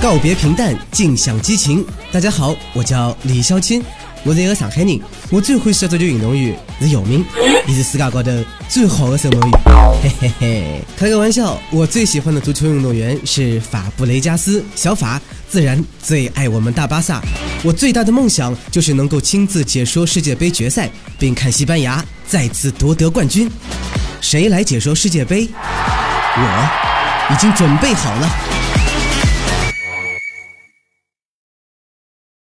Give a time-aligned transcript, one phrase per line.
[0.00, 1.84] 告别平淡，尽享激情。
[2.12, 3.82] 大家好，我叫李小钦，
[4.24, 5.00] 我是一个上海人。
[5.30, 7.24] 我最欢喜的足球运动员是姚明，
[7.66, 8.30] 也是世界高头
[8.68, 9.50] 最好的守门员。
[10.02, 17.20] 嘿嘿嘿，开个玩笑，我最喜欢的足球运动员是法布雷加斯，小法，自然最爱我们大巴萨。
[17.62, 23.50] 我最大的梦想就是能够亲自解说世界杯决赛，并看西班牙再次夺得冠军。
[24.20, 25.48] 谁来解说世界杯？
[26.36, 28.55] 我已经准备好了。